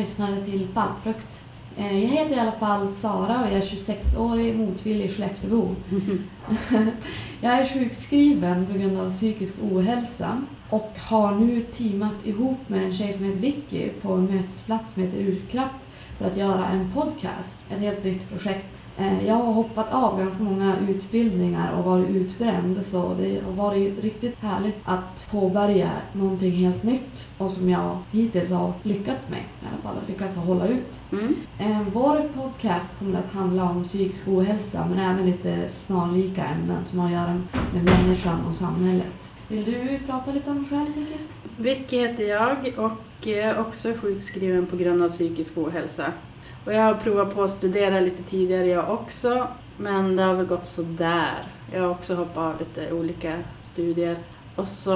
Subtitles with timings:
[0.00, 1.44] lyssnare till Fallfrukt.
[1.76, 5.74] Eh, jag heter i alla fall Sara och jag är 26-årig motvillig Skelleftebo.
[7.40, 12.92] jag är sjukskriven på grund av psykisk ohälsa och har nu teamat ihop med en
[12.92, 15.86] tjej som heter Vicky på en mötesplats som heter Urkraft
[16.18, 17.64] för att göra en podcast.
[17.70, 18.79] Ett helt nytt projekt.
[19.00, 24.04] Eh, Jag har hoppat av ganska många utbildningar och varit utbränd så det har varit
[24.04, 29.66] riktigt härligt att påbörja någonting helt nytt och som jag hittills har lyckats med i
[29.72, 31.00] alla fall, lyckats hålla ut.
[31.12, 31.34] Mm.
[31.58, 36.98] Eh, Vår podcast kommer att handla om psykisk ohälsa men även lite snarlika ämnen som
[36.98, 37.40] har att göra
[37.74, 39.32] med människan och samhället.
[39.48, 41.16] Vill du prata lite om dig själv, Vicky?
[41.56, 46.12] Vicky heter jag och är också sjukskriven på grund av psykisk ohälsa.
[46.64, 49.46] Och jag har provat på att studera lite tidigare jag också,
[49.76, 51.42] men det har väl gått sådär.
[51.72, 54.16] Jag har också hoppat av lite olika studier.
[54.56, 54.90] Och så,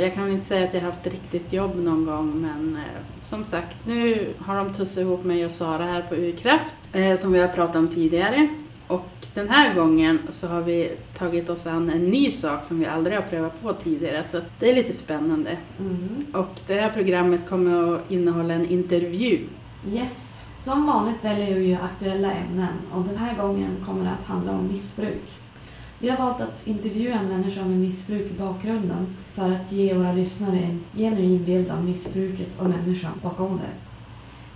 [0.00, 3.44] jag kan väl inte säga att jag haft riktigt jobb någon gång, men eh, som
[3.44, 7.40] sagt, nu har de tussat ihop mig och Sara här på Urkraft, eh, som vi
[7.40, 8.48] har pratat om tidigare.
[8.88, 12.86] Och den här gången så har vi tagit oss an en ny sak som vi
[12.86, 15.56] aldrig har prövat på tidigare, så det är lite spännande.
[15.78, 16.26] Mm.
[16.32, 19.46] Och det här programmet kommer att innehålla en intervju.
[19.88, 20.35] Yes.
[20.58, 24.52] Som vanligt väljer vi ju aktuella ämnen och den här gången kommer det att handla
[24.52, 25.38] om missbruk.
[25.98, 30.12] Vi har valt att intervjua en människa med missbruk i bakgrunden för att ge våra
[30.12, 33.72] lyssnare en genuin bild av missbruket och människan bakom det.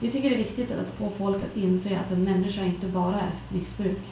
[0.00, 3.20] Vi tycker det är viktigt att få folk att inse att en människa inte bara
[3.20, 4.02] är missbruk.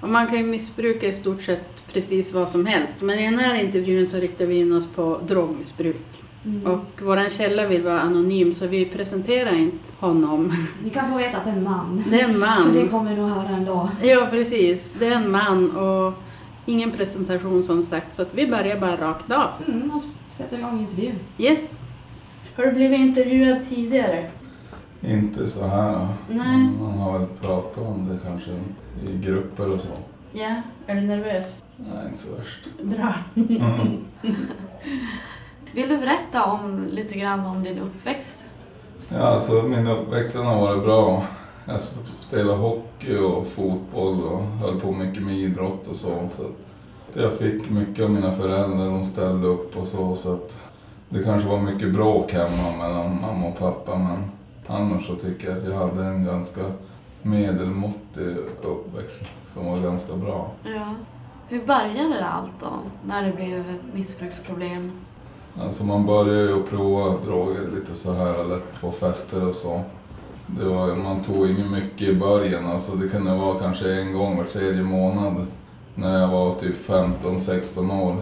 [0.00, 3.38] Och man kan ju missbruka i stort sett precis vad som helst, men i den
[3.38, 6.19] här intervjun så riktar vi in oss på drogmissbruk.
[6.64, 10.52] Och vår källa vill vara anonym så vi presenterar inte honom.
[10.84, 12.04] Ni kan få veta att det är en man.
[12.10, 12.88] Det är en För det man.
[12.88, 13.90] kommer ni nog höra ändå.
[14.02, 14.96] Ja, precis.
[14.98, 16.12] Det är en man och
[16.66, 19.48] ingen presentation som sagt, så att vi börjar bara rakt av.
[19.68, 21.14] Mm, och sätter igång intervjun.
[21.38, 21.80] Yes.
[22.56, 24.30] Har du blivit intervjuad tidigare?
[25.00, 25.92] Inte så här.
[25.92, 26.08] då.
[26.34, 26.70] Nej.
[26.80, 28.50] Man har väl pratat om det kanske
[29.06, 29.88] i grupper och så.
[30.32, 30.62] Ja.
[30.86, 31.64] Är du nervös?
[31.76, 32.68] Nej, inte så värst.
[32.82, 33.14] Bra.
[33.36, 34.04] Mm.
[35.74, 38.44] Vill du berätta om lite grann om din uppväxt?
[39.08, 41.24] Ja, alltså min uppväxt har varit bra.
[41.66, 46.28] Jag sp- spelade hockey och fotboll och höll på mycket med idrott och så.
[46.28, 46.42] så
[47.14, 50.14] jag fick mycket av mina föräldrar, de ställde upp och så.
[50.16, 50.56] så att
[51.08, 54.30] det kanske var mycket bråk hemma mellan mamma och pappa men
[54.66, 56.60] annars så tycker jag att jag hade en ganska
[57.22, 60.50] medelmåttig uppväxt som var ganska bra.
[60.64, 60.94] Ja.
[61.48, 62.66] Hur började det allt då?
[63.06, 63.64] När det blev
[63.94, 64.90] missbruksproblem?
[65.62, 69.80] Alltså man började ju att prova droger lite så här lätt på fester och så.
[70.46, 74.36] Det var, man tog inget mycket i början, alltså det kunde vara kanske en gång
[74.36, 75.46] var tredje månad.
[75.94, 78.16] När jag var typ 15-16 år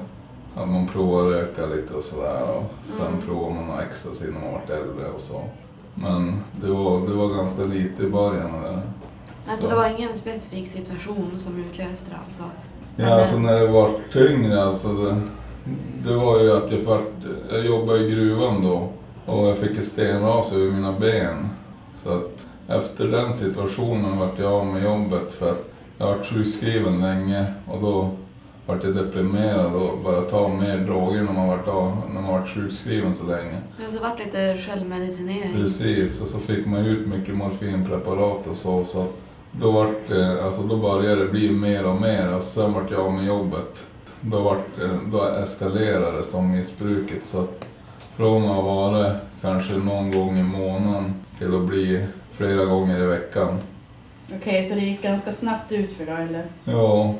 [0.54, 3.20] hade man provat att röka lite och sådär och sen Mm.
[3.20, 5.40] provade man ecstasy när man vart äldre och så.
[5.94, 8.52] Men det var, det var ganska lite i början.
[8.62, 8.82] Där.
[9.48, 9.70] Alltså Så.
[9.70, 12.42] det var ingen specifik situation som utlöste det alltså?
[12.96, 15.20] Ja, alltså när det var tyngre, alltså det,
[16.04, 17.12] det var ju att jag, vart,
[17.50, 18.88] jag jobbade i gruvan då
[19.26, 21.48] och jag fick ett stenras över mina ben.
[21.94, 25.64] Så att efter den situationen vart jag av med jobbet för att
[25.98, 28.10] jag varit sjukskriven länge och då
[28.66, 32.48] vart jag deprimerad och började ta mer droger när man varit, av, när man varit
[32.48, 33.56] sjukskriven så länge.
[33.84, 35.52] Alltså det vart lite självmedicinering?
[35.54, 38.84] Precis, och så fick man ut mycket morfinpreparat och så.
[38.84, 39.16] så att
[39.52, 40.10] då, vart
[40.42, 42.28] alltså då började det bli mer och mer.
[42.28, 43.86] Alltså sen vart jag av med jobbet.
[44.20, 47.24] Då, vart det, då eskalerade som missbruket.
[47.24, 47.68] Så att
[48.16, 53.06] från att ha varit kanske någon gång i månaden till att bli flera gånger i
[53.06, 53.58] veckan.
[54.36, 56.44] Okej, så det gick ganska snabbt ut för dig eller?
[56.64, 57.14] Ja,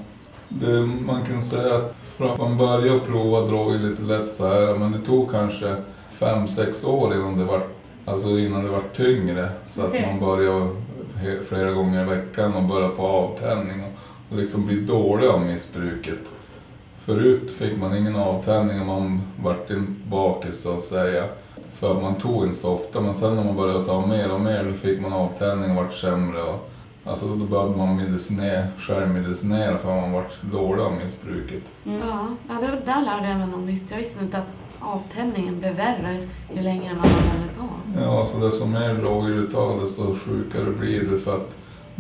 [0.48, 4.98] det, man kan säga att man började prova droger lite lätt så här, men det
[4.98, 5.76] tog kanske
[6.10, 7.62] fem sex år innan det var,
[8.04, 9.48] alltså innan det var tyngre.
[9.66, 10.04] Så Okej.
[10.04, 10.70] att man började
[11.48, 13.92] flera gånger i veckan och började få avtändning och,
[14.30, 16.18] och liksom bli dålig av missbruket.
[17.08, 21.24] Förut fick man ingen avtändning och man vart inte bakis så att säga.
[21.72, 24.40] För att man tog inte så ofta, men sen när man började ta mer och
[24.40, 26.42] mer då fick man avtändning och vart sämre.
[26.42, 26.70] Och,
[27.04, 31.62] alltså då behövde man medicinera, självmedicinera för att man vart dålig av missbruket.
[31.86, 31.98] Mm.
[31.98, 33.90] Ja, ja det, där lärde jag mig något nytt.
[33.90, 38.00] Jag visste inte att avtändningen blev värre ju längre man håller på.
[38.00, 41.54] Ja, så desto mer droger du tar desto sjukare blir du för att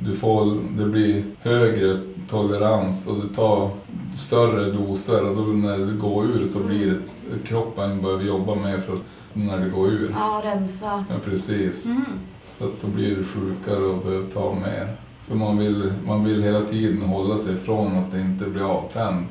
[0.04, 3.70] du får, det blir högre tolerans och du tar
[4.14, 8.78] större doser och då när det går ur så blir det, kroppen behöver jobba mer
[8.78, 9.02] för att
[9.32, 10.14] när det går ur.
[10.18, 11.04] Ja, rensa.
[11.10, 11.86] Ja, precis.
[11.86, 12.04] Mm.
[12.46, 14.96] Så att då blir du sjukare och behöver ta mer.
[15.28, 19.26] För man vill, man vill hela tiden hålla sig ifrån att det inte blir avtänd.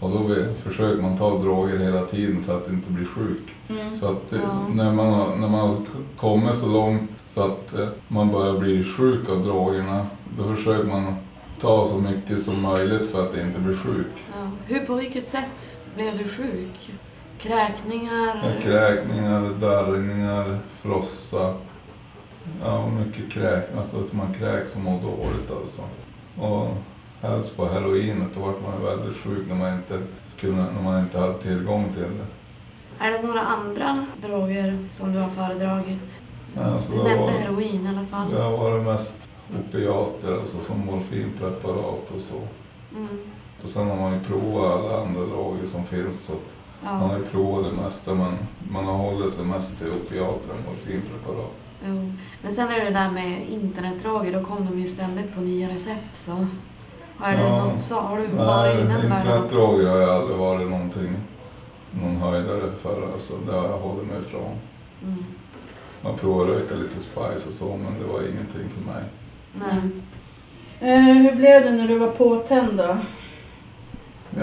[0.00, 3.42] Och då försöker man ta droger hela tiden för att inte bli sjuk.
[3.68, 3.94] Mm.
[3.94, 4.66] Så att eh, Ja.
[4.74, 5.76] när, man har, när man har
[6.16, 10.06] kommit så långt så att eh, man börjar bli sjuk av drogerna,
[10.38, 11.14] då försöker man
[11.60, 14.06] ta så mycket som möjligt för att inte bli sjuk.
[14.32, 14.50] Ja.
[14.66, 16.90] Hur, på vilket sätt blev du sjuk?
[17.38, 18.40] Kräkningar?
[18.44, 21.54] Ja, Kräkningar, darrningar, frossa.
[22.64, 25.82] Ja, mycket kräk, alltså att man kräks och mår dåligt alltså.
[26.40, 26.68] Och
[27.20, 29.98] helst på heroinet, då vart man väldigt sjuk när man inte,
[30.40, 33.04] kunde, när man inte hade tillgång till det.
[33.04, 36.22] Är det några andra droger som du har föredragit?
[36.62, 38.30] Alltså, Du nämnde var- heroin i alla fall.
[38.30, 39.28] Det har varit mest
[39.68, 42.34] opiater, alltså som morfinpreparat och så.
[42.96, 43.08] Mm.
[43.62, 46.24] Och sen har man ju provat alla andra droger som finns.
[46.24, 47.18] Så att man har Ja.
[47.18, 48.32] ju provat det mesta men
[48.72, 51.50] man har hållit sig mest till opiater än morfinpreparat.
[51.86, 52.12] Jo.
[52.42, 55.68] Men sen är det det där med internetdroger, då kom de ju ständigt på nya
[55.68, 56.16] recept.
[56.16, 56.46] Så
[57.24, 57.64] är det Ja.
[57.64, 57.94] något så?
[58.00, 59.28] Har du varit i den världen också?
[59.28, 61.16] internetdroger har jag aldrig varit någonting,
[62.02, 63.12] någon höjdare för.
[63.12, 64.50] Alltså, det har jag hållit mig ifrån.
[65.02, 65.24] Mm.
[66.02, 69.02] Jag provade röka lite spice och så men det var ingenting för mig.
[69.54, 69.90] Nej.
[70.80, 72.96] Eh, hur blev det när du var påtänd då?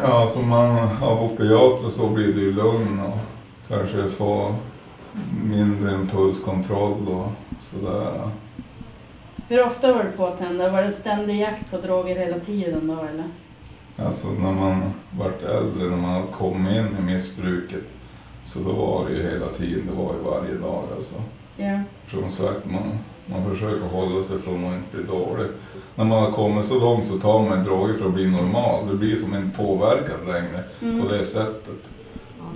[0.01, 3.17] Ja, alltså man av opiater så blir det ju lugn och
[3.67, 4.55] kanske få
[5.43, 8.29] mindre impulskontroll och sådär.
[9.47, 10.57] Hur ofta var du påtänd?
[10.61, 13.23] Var det ständig jakt på droger hela tiden då eller?
[14.07, 14.81] Alltså när man
[15.19, 17.83] vart äldre, när man kom in i missbruket,
[18.43, 21.15] så då var det ju hela tiden, det var ju varje dag alltså.
[21.57, 21.79] Ja.
[22.11, 25.47] Som sagt, man, man försöker hålla sig från att inte bli dålig.
[25.95, 28.87] När man har kommit så långt så tar man droger för att bli normal.
[28.87, 31.01] Det blir som en påverkad längre Mm.
[31.01, 31.89] på det sättet.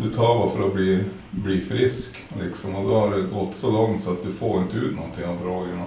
[0.03, 3.71] Du tar bara för att bli, bli frisk liksom och då har det gått så
[3.71, 5.83] långt så att du får inte ut någonting av drogerna.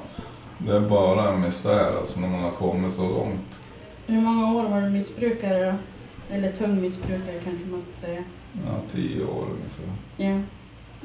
[0.67, 3.61] Det är bara en misär alltså när man har kommit så långt.
[4.07, 5.77] Hur många år var du missbrukare då?
[6.35, 8.25] Eller tung missbrukare kanske man ska säga.
[8.67, 9.87] Ja, tio år ungefär.
[10.17, 10.41] Ja.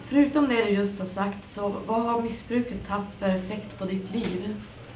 [0.02, 4.14] Förutom det du just har sagt, så vad har missbruket haft för effekt på ditt
[4.14, 4.56] liv?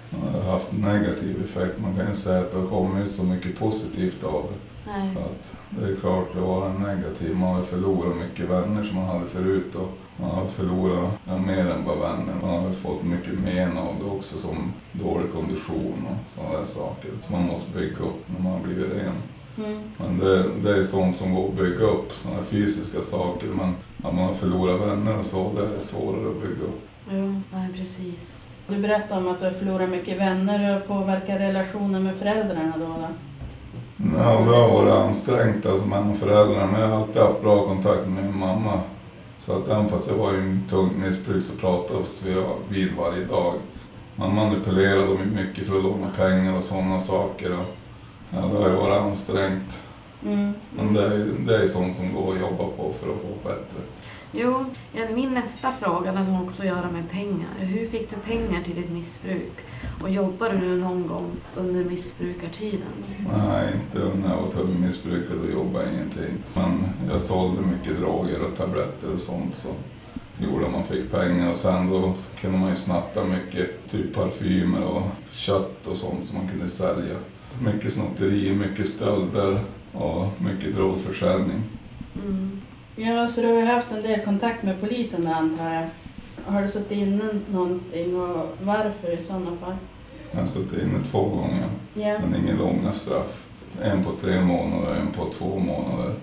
[0.10, 1.80] Det har haft negativ effekt.
[1.80, 4.92] Man kan ju säga att det har kommit ut så mycket positivt av det.
[4.92, 5.18] Nej.
[5.18, 7.36] Att det är klart det var en negativ.
[7.36, 11.68] Man har förlorat mycket vänner som man hade förut och man har förlorat ja, mer
[11.68, 12.34] än bara vänner.
[12.42, 17.10] Man har fått mycket men av det också som dålig kondition och sådana där saker
[17.22, 19.16] som man måste bygga upp när man har blivit ren.
[19.58, 19.80] Mm.
[19.98, 23.48] Men det, det är sånt som går att bygga upp, sådana fysiska saker.
[23.48, 26.82] Men att man har förlorat vänner och så, det är svårare att bygga upp.
[27.12, 28.42] Jo, nej precis.
[28.68, 32.86] Du berättade om att du har förlorat mycket vänner och påverkar relationen med föräldrarna då?
[32.86, 33.08] då?
[34.18, 38.08] Ja, det har varit ansträngt alltså mellan föräldrarna, men jag har alltid haft bra kontakt
[38.08, 38.80] med min mamma.
[39.46, 43.26] Så att även fast jag var i en tung missbruk så pratades vi vid varje
[43.26, 43.54] dag.
[44.16, 47.52] Man manipulerade mycket för att låna pengar och sådana saker.
[47.52, 47.66] Och,
[48.30, 49.80] ja, det har ju varit ansträngt.
[50.26, 50.54] Mm.
[50.78, 53.80] Men det är, det är sånt som går att jobba på för att få bättre.
[54.36, 54.66] Jo,
[55.16, 57.50] min nästa fråga den har också att göra med pengar.
[57.60, 59.54] Hur fick du pengar till ditt missbruk?
[60.02, 62.94] Och jobbade du någon gång under missbrukartiden?
[63.38, 66.38] Nej, inte när jag var tung missbrukare, då jobbade jag ingenting.
[66.56, 69.72] Men jag sålde mycket droger och tabletter och sånt som
[70.40, 71.50] gjorde att man fick pengar.
[71.50, 76.38] Och sen då kunde man ju snatta mycket, typ parfymer och kött och sånt som
[76.38, 77.16] man kunde sälja.
[77.60, 79.60] Mycket snotteri, mycket stölder
[79.92, 81.62] och mycket drogförsäljning.
[82.26, 82.62] Mm.
[82.96, 85.88] Ja, så du har ju haft en del kontakt med polisen antar jag.
[86.54, 89.76] Har du suttit inne någonting och varför i sådana fall?
[90.32, 92.20] Jag har suttit inne två gånger, Ja.
[92.20, 93.46] men inga långa straff.
[93.84, 96.14] En på tre månader, en på två månader.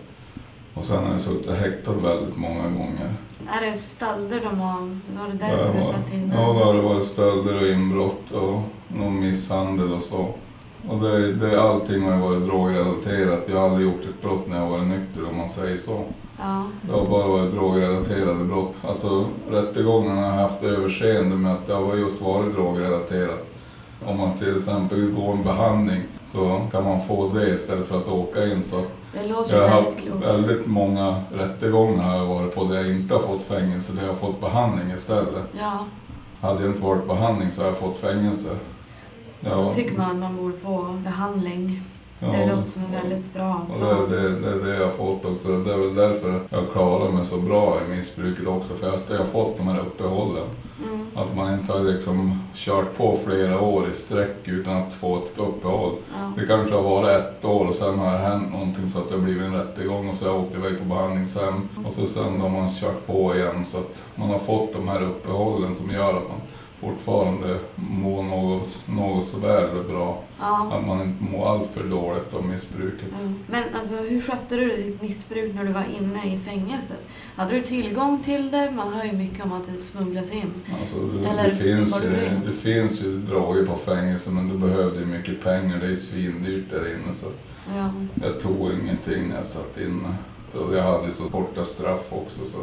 [0.75, 3.15] Och sen har jag suttit häktad väldigt många gånger.
[3.49, 4.81] Är det stölder de har?
[4.81, 6.35] Var det Det därför har du satt inne?
[6.35, 10.35] Ja, då har det varit stölder och inbrott och någon misshandel och så.
[10.89, 13.45] Och det, det, allting har ju varit drogrelaterat.
[13.47, 16.01] Jag har aldrig gjort ett brott när jag varit nykter om man säger så.
[16.39, 16.65] Ja.
[16.83, 18.75] Det har bara varit drogrelaterade brott.
[18.89, 23.47] Alltså rättegångarna har haft överseende med att det har just varit drogrelaterat.
[24.07, 28.09] Om man till exempel går en behandling så kan man få det istället för att
[28.09, 28.63] åka in.
[28.63, 28.83] Så
[29.13, 30.27] Det låter jag har haft klokt.
[30.27, 34.09] väldigt många rättegångar har jag varit på där jag inte har fått fängelse, där jag
[34.09, 35.43] har fått behandling istället.
[35.59, 35.85] Ja,
[36.41, 38.51] Hade jag inte varit behandling så hade jag fått fängelse.
[39.41, 41.83] Då Ja, tycker man att man borde få behandling.
[42.21, 44.91] ja, Det låter som en väldigt bra och det, det, det är det jag har
[44.93, 45.49] fått också.
[45.59, 48.75] Det är väl därför jag klarar mig så bra i missbruket också.
[48.75, 50.45] För att jag har fått de här uppehållen.
[50.89, 51.07] Mm.
[51.15, 55.39] Att man inte har liksom kört på flera år i sträck utan att få ett
[55.39, 55.93] uppehåll.
[56.19, 56.33] Ja.
[56.41, 59.15] Det kanske har varit ett år och sen har det hänt någonting så att det
[59.15, 61.69] har blivit en rättegång och så har jag åkt iväg på behandlingshem.
[61.85, 65.03] Och så sen har man kört på igen så att man har fått de här
[65.03, 66.41] uppehållen som gör att man
[66.81, 70.23] fortfarande må något, något sådär bra.
[70.41, 70.73] Ja.
[70.73, 73.09] Att man inte mår allt för dåligt av missbruket.
[73.21, 73.35] Mm.
[73.47, 77.01] Men alltså, hur skötte du ditt missbruk när du var inne i fängelset?
[77.37, 78.71] Hade du tillgång till det?
[78.71, 80.53] Man hör ju mycket om att det smugglas in.
[80.81, 82.11] Alltså, det, Eller det, finns ju,
[82.47, 85.79] det finns ju droger på fängelset men du behövde ju mycket pengar.
[85.79, 87.27] Det är ju svindyrt där inne så
[87.77, 87.91] Ja.
[88.23, 90.15] jag tog ingenting när jag satt inne.
[90.73, 92.45] Jag hade ju så korta straff också.
[92.45, 92.59] Så.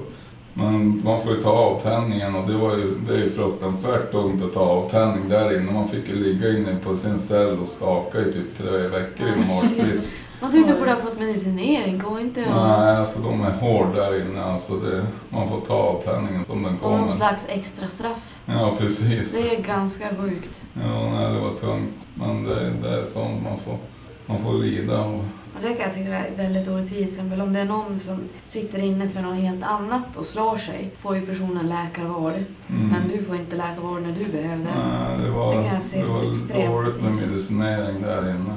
[0.57, 4.43] Men man får ju ta avtändningen och det, var ju, det är ju fruktansvärt tungt
[4.43, 5.71] att ta avtändning där inne.
[5.71, 9.47] Man fick ju ligga inne på sin cell och skaka i typ tre veckor innan
[9.47, 10.11] man var frisk.
[10.41, 13.91] Man tyckte du borde ha fått medicinering, gå inte och Nej, alltså de är hårda
[13.91, 14.43] där inne.
[14.43, 17.11] Alltså det, man får ta avtändningen som den få någon kommer.
[17.11, 18.37] slags extra straff.
[18.45, 19.43] Ja, precis.
[19.43, 20.65] Det är ganska sjukt.
[20.73, 22.07] Ja, nej, det var tungt.
[22.13, 23.77] Men det, det är sånt man får,
[24.25, 25.01] man får lida.
[25.01, 25.23] Och,
[25.55, 27.19] Och det kan jag tycka är väldigt orättvist.
[27.19, 31.15] Om det är någon som sitter inne för något helt annat och slår sig får
[31.15, 32.33] ju personen läkarvård.
[32.33, 32.87] mm.
[32.87, 34.69] Men du får inte läkarvård när du behöver det.
[34.87, 37.21] Nej, det var, Det kan jag se det var extremt dåligt med orättvist.
[37.51, 38.53] medicinering där inne.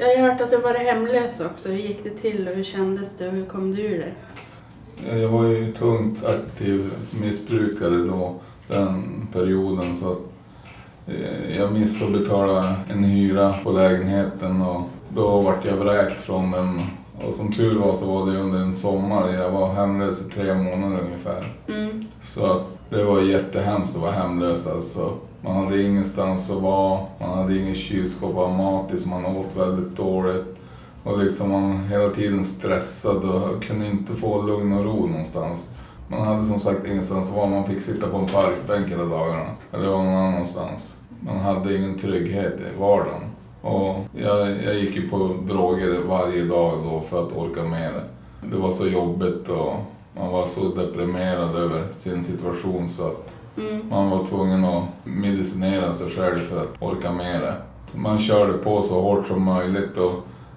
[0.00, 1.68] Jag har hört att du varit hemlös också.
[1.68, 4.12] Hur gick det till och hur kändes det och hur kom du ur det?
[5.20, 6.90] Jag var ju tungt aktiv
[7.22, 8.34] missbrukare då,
[8.68, 9.94] den perioden.
[9.94, 10.16] Så
[11.06, 14.82] eh, jag missade att betala en hyra på lägenheten och
[15.14, 16.80] då vart jag vräkt från den.
[17.26, 19.32] Och som tur var så var det under en sommar.
[19.32, 21.44] Jag var hemlös i tre månader ungefär.
[21.68, 22.04] Mm.
[22.20, 25.12] Så att det var jättehemskt att vara hemlös alltså.
[25.40, 29.56] Man hade ingenstans att vara, man hade ingen kylskåp ha mat i så man åt
[29.56, 30.58] väldigt dåligt.
[31.04, 35.70] Och liksom man hela tiden stressad och kunde inte få lugn och ro någonstans.
[36.08, 39.50] Man hade som sagt ingenstans att vara, man fick sitta på en parkbänk hela dagarna.
[39.72, 40.96] Eller någon annanstans.
[41.20, 43.27] Man hade ingen trygghet i vardagen.
[43.62, 48.02] Och jag, jag gick ju på droger varje dag då för att orka med det.
[48.50, 49.74] Det var så jobbigt och
[50.16, 53.88] man var så deprimerad över sin situation så att Mm.
[53.90, 57.54] man var tvungen att medicinera sig själv för att orka med det.
[57.94, 60.12] Man körde på så hårt som möjligt och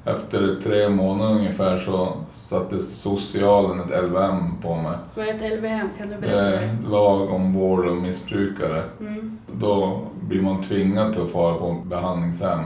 [0.05, 4.97] efter tre månader ungefär så satte socialen ett LVM på mig.
[5.15, 5.89] Vad är ett LVM?
[5.97, 6.89] Kan du berätta är det?
[6.89, 8.83] lag om vård och missbrukare.
[8.99, 9.37] Mm.
[9.53, 12.59] Då blir man tvingad till att fara på behandlingshem.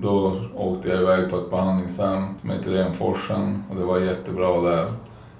[0.00, 4.92] Då åkte jag iväg på ett behandlingshem som heter Renforsen och det var jättebra där.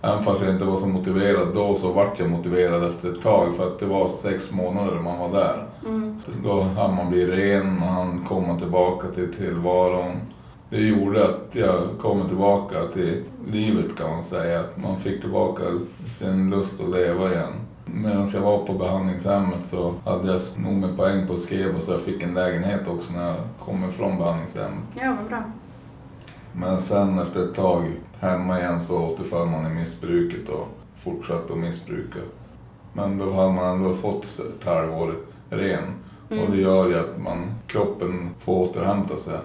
[0.02, 3.56] Även fast jag inte var så motiverad då så vart jag motiverad efter ett tag
[3.56, 5.66] för att det var sex månader man var där.
[5.86, 6.18] Mm.
[6.20, 10.16] Så då hann man bli ren, man hann komma tillbaka till tillvaron.
[10.70, 15.62] Det gjorde att jag kom tillbaka till livet kan man säga, att man fick tillbaka
[16.06, 17.52] sin lust att leva igen.
[17.84, 22.00] Medan jag var på behandlingshemmet så hade jag nog med poäng på skrev så jag
[22.00, 24.84] fick en lägenhet också när jag kom ifrån behandlingshemmet.
[25.00, 25.42] Ja, vad bra.
[26.52, 31.58] Men sen efter ett tag hemma igen så återföll man i missbruket och fortsatte att
[31.58, 32.18] missbruka.
[32.92, 35.14] Men då hade man ändå fått ett halvår
[35.50, 35.84] ren.
[36.28, 39.38] Och det gör ju att man, kroppen får återhämta sig.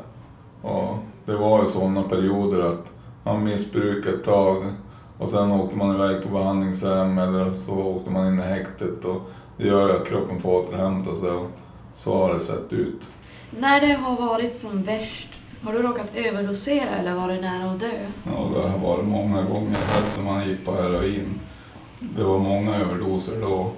[0.61, 2.91] Och det var ju sådana perioder att
[3.23, 4.63] man missbrukade ett tag
[5.17, 9.21] och sen åkte man iväg på behandlingshem eller så åkte man in i häktet och
[9.57, 11.51] det gör att kroppen får återhämta sig och
[11.93, 13.09] så har det sett ut.
[13.59, 15.29] När det har varit som värst,
[15.63, 17.91] har du råkat överdosera eller varit nära att dö?
[18.23, 21.39] Ja, det har varit många gånger, helst när man gick på heroin.
[21.99, 23.71] Det var många överdoser då.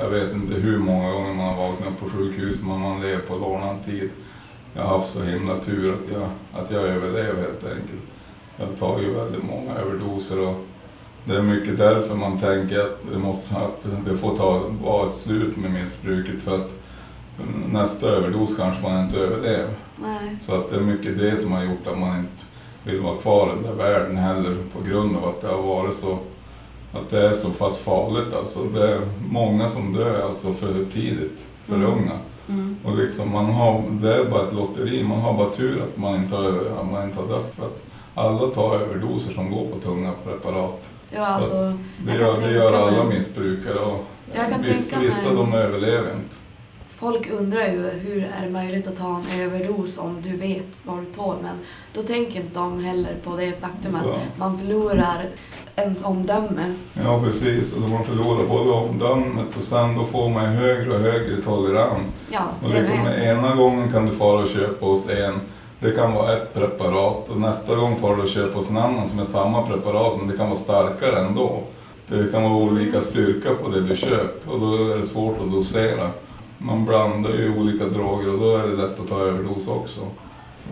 [0.00, 3.36] Jag vet inte hur många gånger man har vaknat på sjukhus men man lever på
[3.36, 4.10] lånad tid.
[4.74, 6.28] Jag har haft så himla tur att jag,
[6.62, 8.02] att jag överlever helt enkelt.
[8.56, 10.54] Jag har tagit väldigt många överdoser och
[11.24, 15.14] det är mycket därför man tänker att det, måste, att det får ta, vara ett
[15.14, 16.70] slut med missbruket för att
[17.72, 19.70] nästa överdos kanske man inte överlever.
[20.02, 20.36] Nej.
[20.40, 22.44] Så att det är mycket det som har gjort att man inte
[22.84, 25.94] vill vara kvar i den där världen heller på grund av att det har varit
[25.94, 26.18] så
[26.92, 28.34] att det är så pass farligt.
[28.34, 31.86] Alltså, det är många som dör alltså för tidigt, för Mm.
[31.86, 32.18] unga.
[32.48, 32.76] Mm.
[32.84, 36.14] Och liksom man har, det är bara ett lotteri, man har bara tur att man
[36.14, 36.48] inte har,
[36.80, 37.54] att man inte har dött.
[37.56, 37.82] För att
[38.14, 40.90] alla tar överdoser som går på tunga preparat.
[41.10, 43.74] Ja, alltså, Det gör, det gör alla mig- missbrukare.
[43.74, 44.04] Och
[44.64, 46.34] viss, vissa mig- de överlever inte.
[46.88, 50.98] folk undrar ju hur är det möjligt att ta en överdos om du vet vad
[50.98, 51.36] du tål.
[51.42, 51.56] Men
[51.94, 53.98] då tänker inte de heller på det faktum Så.
[53.98, 55.24] att man förlorar
[55.76, 56.74] ens omdöme.
[57.04, 61.36] Ja precis, alltså man förlorar både omdömet och sen då får man högre och högre
[61.42, 62.18] tolerans.
[62.30, 65.40] Ja, Och liksom ena gången kan du fara och köpa hos en,
[65.84, 69.18] det kan vara ett preparat och nästa gång får du köpa hos en annan som
[69.18, 71.62] är samma preparat men det kan vara starkare ändå.
[72.08, 75.50] Det kan vara olika styrka på det du köper och då är det svårt att
[75.50, 76.10] dosera.
[76.58, 80.00] Man blandar ju olika droger och då är det lätt att ta överdos också.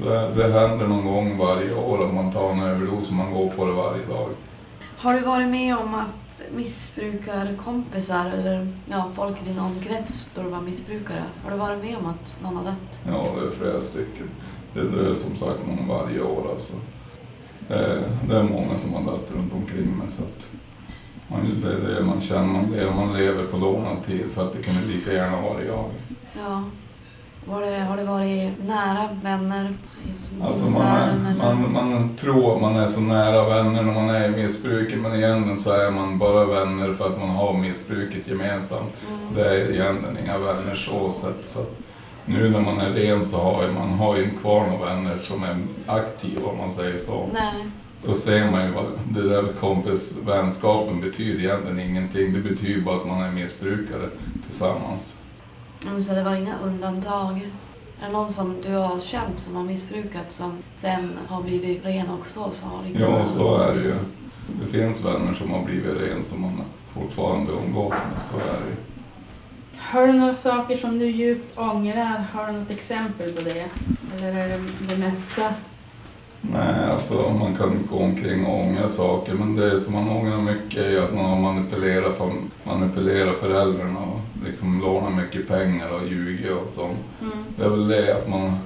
[0.02, 3.48] Det, det händer någon gång varje år att man tar en överdos och man går
[3.50, 4.28] på det varje dag.
[4.98, 10.48] Har du varit med om att missbrukarkompisar eller ja, folk i din omkrets då du
[10.48, 13.00] var missbrukare, har du varit med om att någon har dött?
[13.06, 14.28] Ja, det är flera stycken.
[14.74, 16.76] Det dör som sagt någon varje år alltså.
[17.68, 20.48] Det är, det är många som har dött runt omkring mig så att
[21.28, 24.52] man, det är det man känner, man lever, man lever på lånad tid för att
[24.52, 25.90] det kunde lika gärna vara jag.
[26.36, 26.64] Ja.
[27.46, 29.74] Det, har det varit nära vänner?
[30.42, 34.28] Alltså man, är, man, man tror att man är så nära vänner när man är
[34.28, 38.92] i missbruket men egentligen så är man bara vänner för att man har missbruket gemensamt.
[39.08, 39.34] Mm.
[39.34, 41.44] Det är egentligen inga vänner så sett.
[41.44, 41.81] Så att
[42.26, 45.56] nu när man är ren så har man har ju kvar några vänner som är
[45.86, 47.28] aktiva om man säger så.
[47.32, 47.64] Nej.
[48.04, 52.32] Då ser man ju vad det där kompisvänskapen betyder egentligen ingenting.
[52.32, 54.08] Det betyder bara att man är missbrukare
[54.46, 55.16] tillsammans.
[55.84, 57.50] Men Så det var inga undantag?
[58.00, 62.10] Är det någon som du har känt som har missbrukat som sen har blivit ren
[62.20, 62.50] också?
[62.52, 63.94] Så har Ja, så är det ju.
[64.60, 66.62] Det finns vänner som har blivit ren som man
[66.94, 68.76] fortfarande umgås med, så är det ju.
[69.90, 72.24] Har du några saker som du djupt ångrar?
[72.32, 73.66] Har du något exempel på det?
[74.16, 75.42] Eller är det det mesta?
[76.40, 80.78] Nej, alltså man kan gå omkring och ångra saker men det som man ångrar mycket
[80.78, 86.50] är att man har manipulerat, fam- manipulerat föräldrarna och liksom lånat mycket pengar och ljugit
[86.50, 86.98] och sånt.
[87.20, 87.38] Mm.
[87.56, 88.56] Det är väl det att man,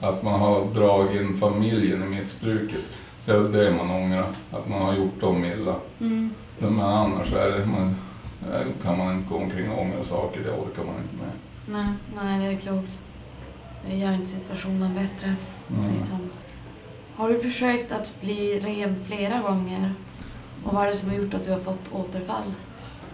[0.00, 2.80] att man har dragit in familjen i missbruket.
[3.24, 5.74] Det är väl det man ångrar, att man har gjort dem illa.
[6.00, 6.30] Mm.
[6.58, 7.96] Men annars är det, man,
[8.82, 11.32] kan man inte gå omkring och ångra saker, det orkar man inte med.
[11.66, 11.92] Nej.
[12.16, 13.02] Nej, det är klokt.
[13.88, 15.36] Det gör inte situationen bättre.
[15.70, 15.94] Mm.
[15.94, 16.18] Liksom.
[17.16, 19.94] Har du försökt att bli ren flera gånger?
[20.64, 22.52] Och vad är det som har gjort att du har fått återfall?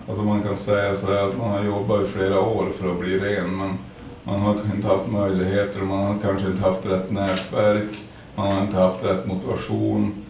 [0.09, 3.01] Alltså man kan säga så här att man har jobbat i flera år för att
[3.01, 3.79] bli ren men
[4.25, 7.91] man har inte haft möjligheter, man har kanske inte haft rätt nätverk,
[8.35, 10.25] man har inte haft rätt motivation.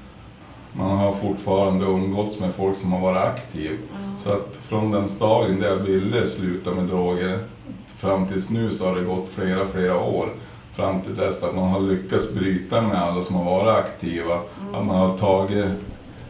[0.73, 3.75] Man har fortfarande umgåtts med folk som har varit aktiva.
[3.75, 4.19] Ja.
[4.19, 7.39] Så att från den dagen där jag ville sluta med droger
[7.87, 10.33] fram tills nu så har det gått flera, flera år.
[10.73, 14.35] Fram till dess att man har lyckats bryta med alla som har varit aktiva.
[14.75, 15.67] Att man har tagit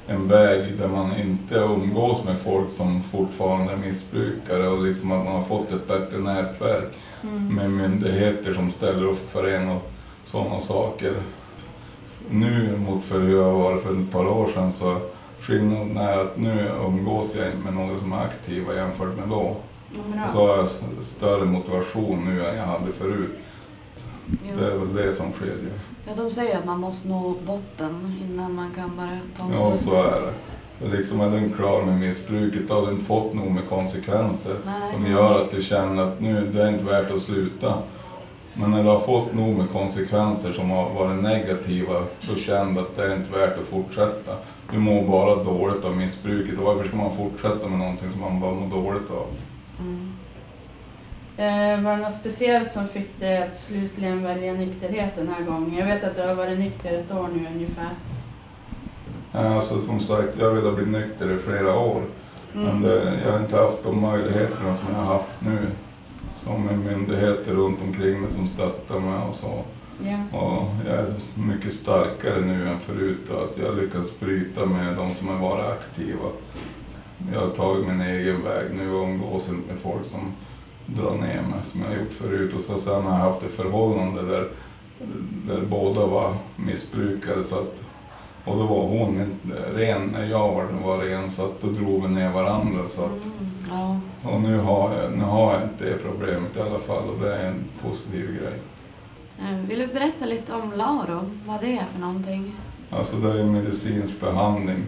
[0.07, 5.25] en väg där man inte umgås med folk som fortfarande är missbrukare och liksom att
[5.25, 6.93] man har fått ett bättre nätverk
[7.25, 7.55] Mm.
[7.55, 9.91] med myndigheter som ställer upp för en och
[10.25, 11.15] sådana saker.
[12.31, 15.01] Nu mot för hur jag var för ett par år sedan så
[15.41, 19.57] skillnaden är att nu umgås jag med några som är aktiva jämfört med då.
[19.95, 20.29] Mm.
[20.29, 20.69] Så har jag
[21.05, 23.31] större motivation nu än jag hade förut.
[24.27, 24.57] Jo.
[24.59, 25.73] Det är väl det som skiljer.
[26.07, 29.75] Ja, de säger att man måste nå botten innan man kan börja ta en Ja,
[29.75, 30.33] så är det.
[30.79, 34.57] För liksom är du klar med missbruket då har du inte fått nog med konsekvenser
[34.65, 34.93] Nej.
[34.93, 37.75] som gör att du känner att nu det är inte värt att sluta.
[38.55, 42.81] Men när du har fått nog med konsekvenser som har varit negativa, då känner du
[42.81, 44.33] att det är inte värt att fortsätta.
[44.73, 48.41] Du mår bara dåligt av missbruket och varför ska man fortsätta med någonting som man
[48.41, 49.27] bara mår dåligt av?
[49.81, 50.13] Mm.
[51.37, 55.75] Eh, var det något speciellt som fick dig att slutligen välja nykterhet den här gången?
[55.79, 57.91] Jag vet att du har varit nykter ett år nu ungefär.
[59.33, 62.03] Alltså som sagt, jag vill ha blivit nykter i flera år.
[62.53, 62.83] Men Mm.
[62.83, 65.59] det, jag har inte haft de möjligheterna som jag har haft nu.
[66.45, 69.65] Som med myndigheter runt omkring mig som stöttar mig och så.
[70.05, 70.39] Ja.
[70.39, 75.13] Och jag är mycket starkare nu än förut och att jag lyckats bryta med de
[75.13, 76.29] som har varit aktiva.
[77.33, 80.33] Jag har tagit min egen väg nu och umgås inte med folk som
[80.87, 82.55] drar ner mig som jag har gjort förut.
[82.55, 84.49] Och så sen har jag haft ett förhållande där,
[85.49, 87.43] där båda var missbrukare.
[87.43, 87.82] Så att,
[88.45, 92.09] och då var hon inte ren jag var, var ren så att då drog vi
[92.15, 92.85] ner varandra.
[92.85, 93.53] Så att, Mm.
[93.71, 93.97] Ja.
[94.31, 97.37] och nu har, jag, nu har jag inte det problemet i alla fall och det
[97.37, 98.59] är en positiv grej.
[99.39, 101.21] Eh, Vill du berätta lite om Laro?
[101.47, 102.55] Vad det är för någonting?
[102.91, 104.79] Alltså det är medicinsk behandling.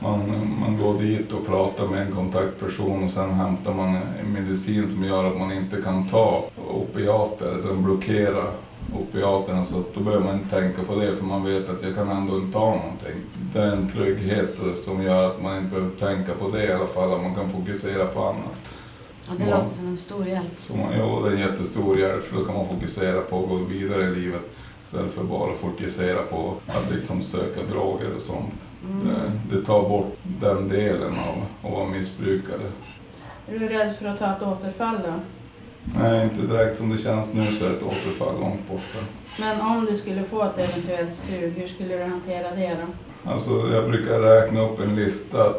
[0.00, 0.20] Man,
[0.60, 3.88] man går dit och pratar med en kontaktperson och sen hämtar man
[4.20, 7.54] en medicin som gör att man inte kan ta opiater.
[7.66, 8.50] Den blockerar
[8.94, 12.08] opiaterna så då behöver man inte tänka på det för man vet att jag kan
[12.08, 13.16] ändå inte ta någonting.
[13.52, 16.86] Det är en trygghet som gör att man inte behöver tänka på det i alla
[16.86, 18.70] fall, att man kan fokusera på annat.
[19.28, 19.58] Ja, det Ja.
[19.58, 20.68] låter som en stor hjälp.
[20.76, 23.56] Man, jo, det är en jättestor hjälp för då kan man fokusera på att gå
[23.56, 24.42] vidare i livet
[24.84, 28.66] istället för bara fokusera på att liksom söka droger och sånt.
[28.90, 29.06] Mm.
[29.50, 32.70] Det, det tar bort den delen av att vara missbrukare.
[33.48, 35.12] Är du rädd för att ta ett återfall då?
[35.96, 39.04] Nej, inte direkt som det känns nu så är ett återfall långt borta.
[39.40, 43.30] Men om du skulle få ett eventuellt sug, hur skulle du hantera det då?
[43.30, 45.54] Alltså, jag brukar räkna upp en lista.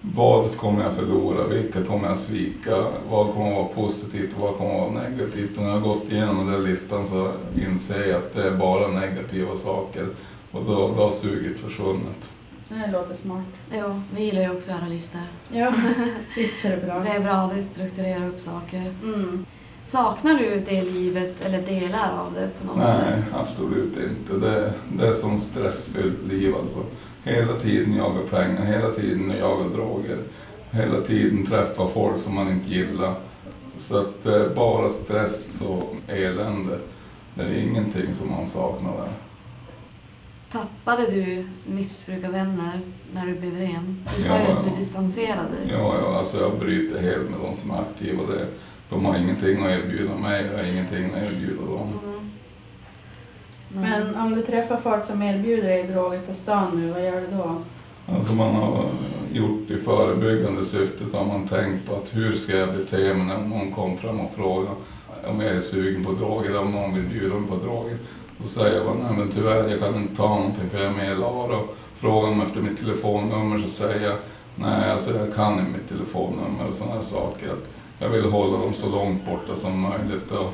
[0.00, 1.46] Vad kommer jag förlora?
[1.46, 2.76] Vilka kommer jag svika?
[3.10, 5.56] Vad kommer att vara positivt och vad kommer att vara negativt?
[5.56, 7.32] Och när jag har gått igenom den listan så
[7.66, 10.08] inser jag att det är bara negativa saker.
[10.50, 12.30] Och då, då har suget försvunnit.
[12.68, 13.44] Det låter smart.
[13.72, 15.20] Jo, vi gillar ju också att göra listor.
[15.48, 15.72] Ja,
[16.36, 16.98] visst är det bra.
[16.98, 18.94] Det är bra, det strukturerar upp saker.
[19.02, 19.46] Mm.
[19.88, 23.34] Saknar du det livet eller delar av det på något Nej, sätt?
[23.34, 24.46] absolut inte.
[24.46, 26.78] Det, det är sånt stressfyllt liv alltså.
[27.24, 30.18] Hela tiden jaga pengar, hela tiden jaga droger.
[30.70, 33.14] Hela tiden träffa folk som man inte gillar.
[33.78, 36.78] Så att det är bara stress och elände.
[37.34, 39.08] Det är ingenting som man saknar där.
[40.52, 42.80] Tappade du missbrukarvänner
[43.14, 44.04] när du blev ren?
[44.16, 44.52] Du sa ju Ja.
[44.56, 45.68] att du distanserade dig.
[45.72, 48.22] Ja, ja, alltså jag bryter helt med de som är aktiva.
[48.26, 48.46] Det,
[48.90, 51.88] de har ingenting att erbjuda mig, jag har ingenting att erbjuda dem.
[52.04, 52.30] Mm.
[53.68, 53.90] Nej.
[53.90, 57.36] Men om du träffar folk som erbjuder dig droger på stan nu, vad gör du
[57.36, 57.62] då?
[58.06, 58.84] Alltså man har
[59.32, 63.26] gjort i förebyggande syfte så har man tänkt på att hur ska jag bete mig
[63.26, 64.72] när någon kommer fram och frågar
[65.26, 67.98] om jag är sugen på droger eller om någon vill bjuda mig på droger.
[68.38, 70.96] Då säger jag bara, nej men tyvärr jag kan inte ta någonting för jag är
[70.96, 71.56] med i LARA.
[71.56, 74.16] Och Frågar de efter mitt telefonnummer så säger jag,
[74.54, 77.48] nej alltså jag kan inte mitt telefonnummer och sådana saker.
[77.48, 80.30] Att jag vill hålla dem så långt borta som möjligt.
[80.30, 80.52] Och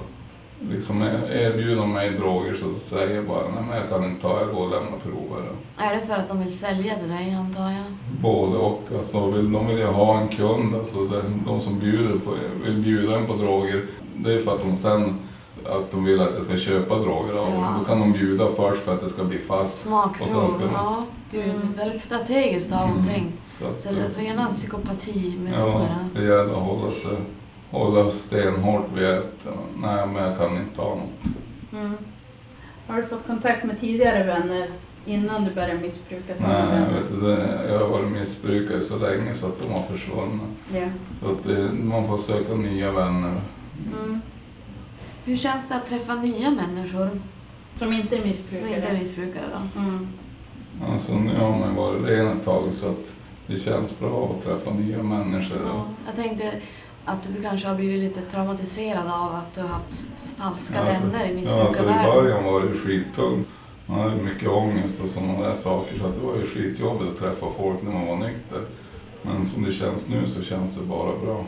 [0.71, 4.41] liksom erbjuder de mig droger så säger jag bara, nej men jag kan inte ta,
[4.41, 5.43] jag går och lämnar prover.
[5.77, 7.85] Är det för att de vill sälja till dig antar jag?
[8.21, 8.83] Både och.
[8.97, 10.75] Alltså, vill, de vill ju ha en kund.
[10.75, 12.31] Alltså, de, de som bjuder på,
[12.65, 13.83] vill bjuda en på droger,
[14.17, 15.19] det är för att de sen
[15.67, 17.49] att de vill att jag ska köpa droger av.
[17.51, 17.77] Ja.
[17.79, 19.83] Då kan de bjuda först för att det ska bli fast.
[19.85, 21.05] Och Smakprov, sen ska de- ja.
[21.31, 21.73] Gud, Mm.
[21.77, 23.05] väldigt strategiskt har de Mm.
[23.07, 23.39] tänkt.
[23.59, 25.97] Så att, Så det är rena ja, psykopatimetoder.
[26.15, 27.17] det gäller att hålla sig
[27.71, 29.47] hålla stenhårt vid att
[29.83, 31.35] nej, men jag kan inte ta något.
[31.73, 31.95] Mm.
[32.87, 34.71] Har du fått kontakt med tidigare vänner
[35.07, 36.89] innan du började missbruka Nej, vänner?
[37.01, 40.41] vet du, det, jag har varit missbrukare så länge så att de har försvunnit.
[40.73, 40.87] Ja.
[41.23, 43.41] Så att det, man får söka nya vänner.
[44.03, 44.21] Mm.
[45.25, 47.11] Hur känns det att träffa nya människor
[47.75, 48.77] Som inte är som missbrukare?
[48.77, 49.81] inte är missbrukare då?
[49.81, 50.09] Mm.
[50.93, 53.15] Alltså nu har man varit ren ett tag så att
[53.47, 55.59] det känns bra att träffa nya människor.
[55.67, 56.53] Ja, jag tänkte
[57.05, 60.05] att du kanske har blivit lite traumatiserad av att du har haft
[60.37, 62.15] falska Alltså, vänner i Ja, alltså i missbrukarvärlden.
[62.25, 63.49] början var det skittungt.
[63.87, 67.19] Man hade mycket ångest och sådana där saker så att det var ju skitjobbigt att
[67.19, 68.61] träffa folk när man var nykter.
[69.23, 71.45] Men som det känns nu så känns det bara bra.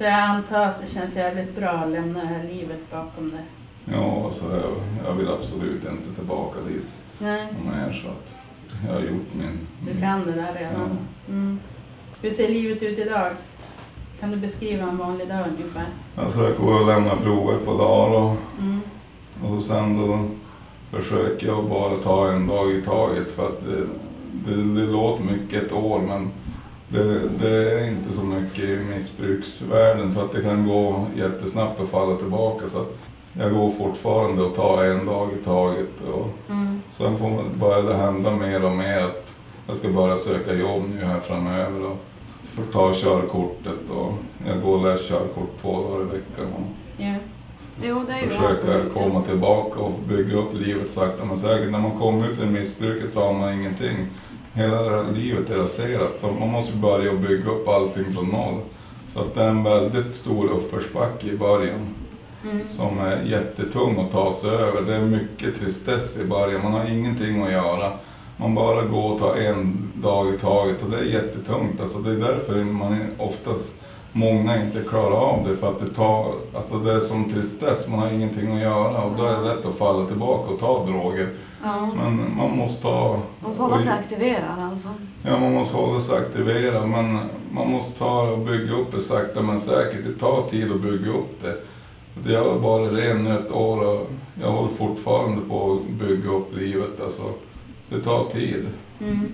[0.00, 3.40] Så jag antar att det känns jävligt bra att lämna det här livet bakom dig?
[3.84, 4.72] Ja, alltså jag,
[5.06, 6.82] jag vill absolut inte tillbaka dit
[7.18, 8.34] Nej, mer så att
[8.86, 9.58] jag har gjort min...
[9.86, 10.98] du min kan det där redan.
[11.28, 11.60] Mm.
[12.22, 13.32] Hur ser livet ut idag?
[14.20, 15.86] Kan du beskriva en vanlig dag ungefär?
[16.16, 18.80] Alltså jag går och lämnar prover på Lara Mm.
[19.42, 20.28] och så sen då
[20.98, 23.86] försöker jag bara ta en dag i taget för att det,
[24.32, 26.30] det, det låter mycket ett år men
[26.90, 31.88] det, det är inte så mycket i missbruksvärlden för att det kan gå jättesnabbt att
[31.88, 32.84] falla tillbaka så
[33.32, 36.80] jag går fortfarande och tar en dag i taget och Mm.
[36.90, 39.32] sen får man börja det hända mer och mer att
[39.66, 41.96] jag ska börja söka jobb nu här framöver och
[42.44, 44.12] få ta körkortet och
[44.48, 46.52] jag går och lär körkort två dagar i veckan.
[46.54, 46.62] Och,
[46.96, 47.14] Ja.
[47.82, 51.70] Jo, försöka komma tillbaka och bygga upp livet sakta men säkert.
[51.70, 53.96] När man kommer ut ur missbruket så har man ingenting.
[54.54, 58.60] Hela det här livet är raserat så man måste börja bygga upp allting från noll.
[59.12, 61.94] Så att det är en väldigt stor uppförsbacke i början
[62.44, 62.68] Mm.
[62.68, 64.82] som är jättetung att ta sig över.
[64.82, 67.92] Det är mycket tristess i början, man har ingenting att göra.
[68.36, 71.80] Man bara går och tar en dag i taget och det är jättetungt.
[71.80, 73.72] Alltså det är därför man oftast,
[74.12, 75.56] många inte klarar av det.
[75.56, 79.16] För att det tar, alltså det är som tristess, man har ingenting att göra och
[79.16, 81.28] då är det lätt att falla tillbaka och ta droger.
[81.62, 83.08] Ja, Men man måste ta...
[83.40, 84.88] man måste hålla sig aktiverad alltså.
[85.22, 87.18] Ja, man måste hålla sig aktiverad men
[87.52, 90.04] man måste ta och bygga upp det sakta men säkert.
[90.04, 91.56] Det tar tid att bygga upp det.
[92.32, 94.10] Jag har varit ren ett år och
[94.42, 97.00] jag håller fortfarande på att bygga upp livet.
[97.00, 97.22] Alltså,
[97.88, 98.66] det tar tid.
[99.00, 99.28] Mm.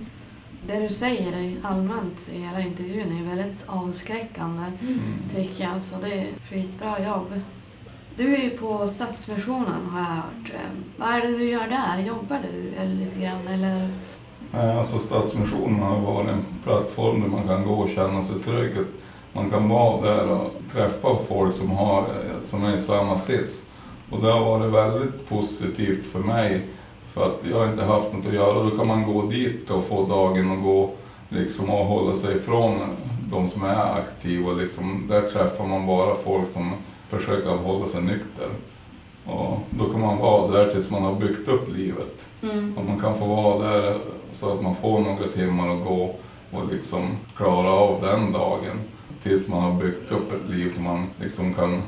[0.67, 4.99] Det du säger allmänt i hela intervjun är väldigt avskräckande Mm.
[5.35, 5.81] tycker jag.
[5.81, 7.41] Så det är skitbra jobb.
[8.17, 10.51] Du är ju på Stadsmissionen har jag hört.
[10.53, 10.59] Eh,
[10.97, 12.03] vad är det du gör där?
[12.07, 13.89] Jobbar du eller lite grann eller?
[14.77, 18.73] Alltså Stadsmissionen har varit en plattform där man kan gå och känna sig trygg.
[19.33, 23.69] Man kan vara där och träffa folk som, har, eh, som är i samma sits.
[24.11, 26.67] Och det har varit väldigt positivt för mig.
[27.07, 28.63] För att jag har inte haft något att göra.
[28.63, 30.91] Då kan man gå dit och få dagen att gå
[31.29, 32.79] liksom, och hålla sig ifrån
[33.31, 34.51] de som är aktiva.
[34.51, 36.73] Liksom, där träffar man bara folk som
[37.09, 38.49] försöker hålla sig nykter.
[39.25, 42.27] Och då kan man vara där tills man har byggt upp livet.
[42.43, 42.77] Mm.
[42.77, 43.99] Och man kan få vara där
[44.31, 46.15] så att man får några timmar att gå
[46.51, 48.79] och liksom klara av den dagen
[49.23, 51.81] tills man har byggt upp ett liv som man liksom kan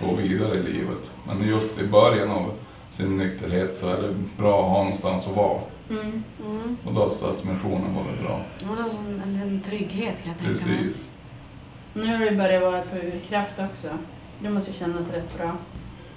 [0.00, 1.10] gå vidare i livet.
[1.26, 2.50] Men just i början av
[2.90, 5.60] sin nykterhet så är det bra att ha någonstans att vara.
[5.90, 6.22] Mm.
[6.46, 6.76] Mm.
[6.84, 8.40] Och då har Stadsmissionen varit bra.
[8.86, 10.78] Är som en liten trygghet kan jag tänka mig.
[10.78, 11.12] Precis.
[11.94, 13.88] Nu har du börjat vara på urkraft också.
[14.42, 15.56] Det måste kännas rätt bra.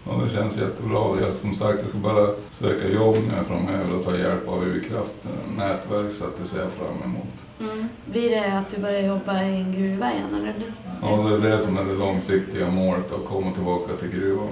[0.07, 1.21] Ja, det känns jättebra.
[1.21, 5.13] Jag, som sagt, jag ska bara söka jobb nu framöver och ta hjälp av U-kraft
[5.57, 7.45] nätverk så att det ser jag fram emot.
[7.71, 7.89] Mm.
[8.05, 10.55] Blir det att du börjar jobba i en gruva igen eller?
[11.01, 14.49] Ja, det är det som är det långsiktiga målet, att komma tillbaka till gruvan.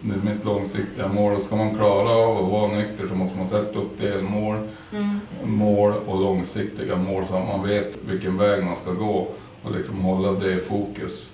[0.00, 1.40] Det är mitt långsiktiga mål.
[1.40, 4.56] Ska man klara av att vara nykter så måste man sätta upp delmål,
[4.92, 5.20] Mm.
[5.44, 9.28] mål och långsiktiga mål så att man vet vilken väg man ska gå
[9.62, 11.32] och liksom hålla det i fokus.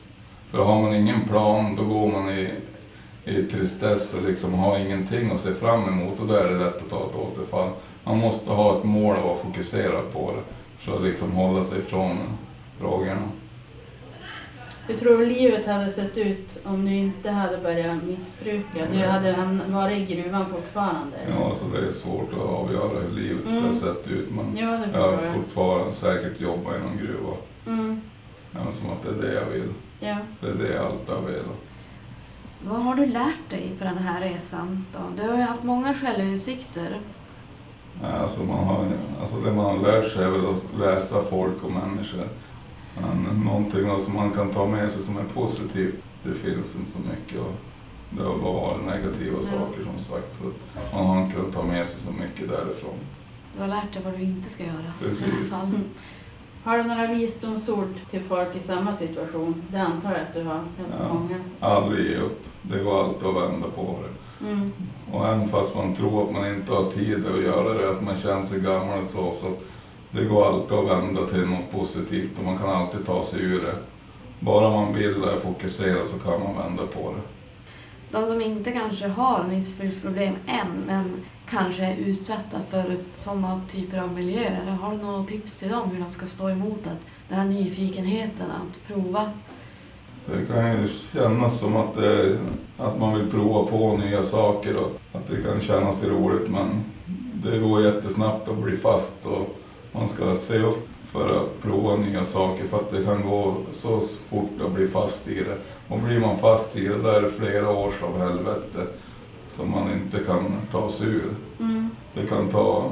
[0.51, 2.51] För har man ingen plan då går man i,
[3.25, 6.77] i tristess och liksom har ingenting att se fram emot och då är det lätt
[6.77, 7.71] att ta ett återfall.
[8.05, 10.43] Man måste ha ett mål och vara fokuserad på det
[10.79, 12.19] för att liksom hålla sig ifrån
[12.81, 13.23] drogerna.
[14.87, 18.87] Hur tror du livet hade sett ut om du inte hade börjat missbruka?
[18.93, 21.17] Du hade hamn- varit i gruvan fortfarande?
[21.29, 23.65] Ja, så det är svårt att avgöra hur livet Mm.
[23.65, 27.33] ha sett ut men Ja, jag har fortfarande säkert jobbat i någon gruva.
[27.67, 28.01] Mm.
[28.53, 29.69] Ja, som att det är det jag vill.
[30.01, 30.17] Ja.
[30.41, 31.57] Det är det jag alltid har velat.
[32.65, 35.23] Vad har du lärt dig på den här resan då?
[35.23, 37.01] Du har ju haft många självinsikter.
[38.03, 38.87] Alltså, man har,
[39.21, 42.29] alltså det man har lärt sig är väl att läsa folk och människor.
[43.01, 46.99] Men någonting som man kan ta med sig som är positivt, det finns inte så
[46.99, 47.41] mycket.
[47.41, 47.53] Och
[48.11, 50.33] det har bara varit negativa saker som sagt.
[50.33, 50.45] Så
[50.97, 52.95] man har inte kunnat ta med sig så mycket därifrån.
[53.57, 54.93] Du har lärt dig vad du inte ska göra.
[55.01, 55.55] Precis.
[56.65, 59.63] Har du några visdomsord till folk i samma situation?
[59.73, 61.15] Det antar jag att du har ganska Ja.
[61.15, 61.37] många.
[61.61, 62.45] Aldrig ge upp.
[62.63, 64.47] Det går alltid att vända på det.
[64.51, 64.73] Mm.
[65.13, 68.17] Och även fast man tror att man inte har tid att göra det, att man
[68.17, 69.61] känner sig gammal och så, så att
[70.11, 73.63] det går alltid att vända till något positivt och man kan alltid ta sig ur
[73.63, 73.75] det.
[74.41, 77.23] Bara man vill och är fokuserad så kan man vända på det.
[78.11, 81.13] De som inte kanske har missbruksproblem än, men
[81.51, 84.67] kanske är utsatta för sådana typer av miljöer.
[84.67, 88.51] Har du några tips till dem hur de ska stå emot att, den här nyfikenheten
[88.51, 89.33] att prova?
[90.27, 92.39] Det kan ju kännas som att, det,
[92.79, 96.85] att man vill prova på nya saker och att det kan kännas roligt men
[97.35, 99.59] det går jättesnabbt att bli fast och
[99.93, 104.01] man ska se upp för att prova nya saker för att det kan gå så
[104.01, 105.59] fort att bli fast i det.
[105.89, 108.87] Och blir man fast i det, då är det flera års av helvete
[109.49, 111.35] som man inte kan ta sig ur.
[111.61, 111.91] Mm.
[112.15, 112.91] Det kan ta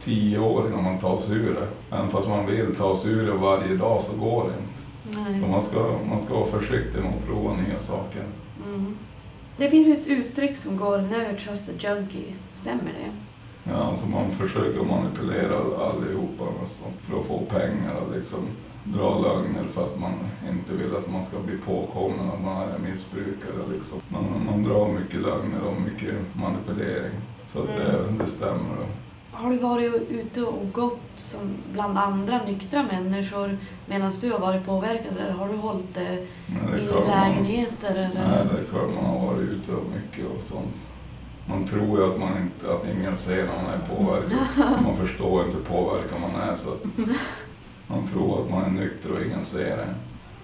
[0.00, 1.96] tio år innan man tar sig ur det.
[1.96, 4.86] Även fast man vill ta sig ur det varje dag så går det inte.
[5.34, 5.50] Så Nej.
[5.50, 8.22] man ska, man ska vara försiktig med att prova nya saker.
[8.66, 8.96] Mm.
[9.56, 12.34] Det finns ett uttryck som går “never trust a junkie”.
[12.50, 13.25] Stämmer det?
[13.68, 18.40] Ja, alltså man försöker manipulera allihopa nästan för att få pengar och liksom
[18.84, 20.12] dra lögner för att man
[20.50, 23.72] inte vill att man ska bli påkommen att man är missbrukare.
[23.72, 24.00] Liksom.
[24.08, 27.12] Man, man drar mycket lögner och mycket manipulering.
[27.52, 28.86] Så att det, det stämmer.
[29.32, 31.40] Har du varit ute och gått som
[31.72, 36.72] bland andra nyktra människor medan du har varit påverkad eller har du hållit det Men
[36.72, 37.90] det i klart man, lägenheter?
[37.90, 38.28] Eller?
[38.28, 40.76] nej, det är klart man har varit ute och mycket och sånt.
[41.48, 44.82] Man tror ju att, man inte, att ingen ser när man är påverkad.
[44.82, 46.54] Man förstår inte hur påverkad man är.
[46.54, 46.84] Så att
[47.86, 49.94] man tror att man är nykter och ingen ser det.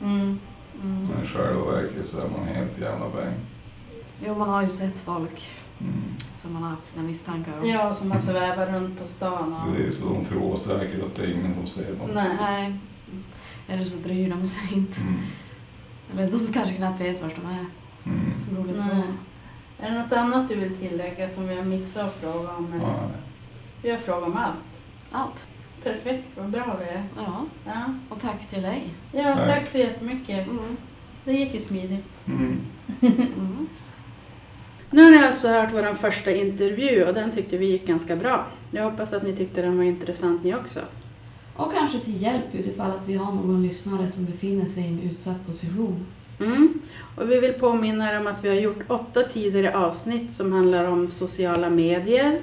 [0.05, 0.39] Mm.
[0.83, 1.09] Mm.
[1.15, 3.35] Men i själva verket så är man helt jävla bäng.
[4.27, 6.03] Jo, man har ju sett folk Mm.
[6.43, 7.69] som man har haft sina misstankar om.
[7.69, 9.77] Ja, som man svävar runt på stan och...
[9.77, 12.11] Det är så de tror säkert att det är ingen som ser dem.
[12.15, 12.37] Nej.
[12.41, 12.79] Nej.
[13.69, 15.01] Eller så bryr de sig inte.
[15.01, 15.15] Mm.
[16.13, 17.67] Eller de kanske knappt vet var de är.
[18.05, 18.67] Mm.
[18.67, 19.03] Lite Nej.
[19.03, 19.13] på.
[19.83, 22.71] Är det något annat du vill tillägga som vi har missat att fråga om?
[22.71, 22.81] Nej.
[23.83, 24.59] Vi har frågat om allt.
[25.11, 25.47] Allt.
[25.83, 27.05] Perfekt, vad bra vi är.
[27.17, 28.83] Ja, Ja, och tack till dig.
[29.13, 29.47] ja Nej.
[29.47, 30.49] tack så jättemycket.
[30.49, 30.77] Mm.
[31.25, 32.27] Det gick ju smidigt.
[32.27, 32.61] Mm.
[33.01, 33.69] Mm.
[34.91, 38.47] Nu har ni alltså hört vår första intervju och den tyckte vi gick ganska bra.
[38.71, 40.81] Jag hoppas att ni tyckte den var intressant ni också.
[41.57, 45.01] Och kanske till hjälp utifall att vi har någon lyssnare som befinner sig i en
[45.01, 46.07] utsatt position.
[46.41, 46.81] Mm.
[47.17, 50.85] Och vi vill påminna er om att vi har gjort åtta tidigare avsnitt som handlar
[50.85, 52.43] om sociala medier,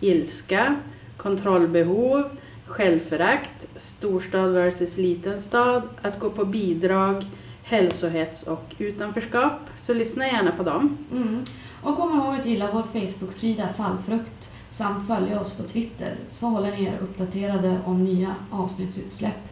[0.00, 0.76] ilska,
[1.16, 2.24] kontrollbehov,
[2.66, 7.24] självförakt, storstad versus liten stad, att gå på bidrag,
[7.62, 9.60] hälsohets och utanförskap.
[9.78, 10.98] Så lyssna gärna på dem.
[11.12, 11.44] Mm.
[11.82, 16.70] Och kom ihåg att gilla vår Facebook-sida Fallfrukt samt följa oss på Twitter så håller
[16.70, 19.51] ni er uppdaterade om nya avsnittsutsläpp.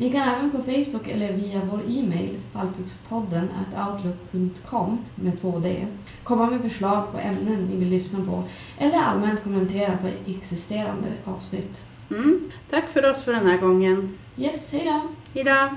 [0.00, 3.48] Ni kan även på Facebook eller via vår e-mail fallfruktspodden
[3.88, 5.86] outlook.com med 2D
[6.24, 8.44] komma med förslag på ämnen ni vill lyssna på
[8.78, 11.86] eller allmänt kommentera på existerande avsnitt.
[12.10, 12.50] Mm.
[12.70, 14.18] Tack för oss för den här gången.
[14.36, 15.02] Yes, hej då!
[15.34, 15.76] Hejdå!